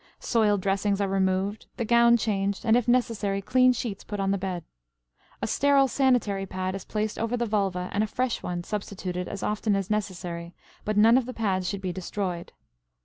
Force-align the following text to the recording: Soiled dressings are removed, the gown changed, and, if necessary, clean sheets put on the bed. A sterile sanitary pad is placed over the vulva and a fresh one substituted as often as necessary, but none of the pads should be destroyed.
Soiled 0.19 0.61
dressings 0.61 0.99
are 0.99 1.07
removed, 1.07 1.67
the 1.77 1.85
gown 1.85 2.17
changed, 2.17 2.65
and, 2.65 2.75
if 2.75 2.87
necessary, 2.87 3.39
clean 3.39 3.71
sheets 3.71 4.03
put 4.03 4.19
on 4.19 4.31
the 4.31 4.37
bed. 4.39 4.63
A 5.43 5.45
sterile 5.45 5.87
sanitary 5.87 6.47
pad 6.47 6.73
is 6.73 6.83
placed 6.83 7.19
over 7.19 7.37
the 7.37 7.45
vulva 7.45 7.87
and 7.91 8.03
a 8.03 8.07
fresh 8.07 8.41
one 8.41 8.63
substituted 8.63 9.27
as 9.27 9.43
often 9.43 9.75
as 9.75 9.91
necessary, 9.91 10.55
but 10.85 10.97
none 10.97 11.19
of 11.19 11.27
the 11.27 11.35
pads 11.35 11.69
should 11.69 11.81
be 11.81 11.93
destroyed. 11.93 12.51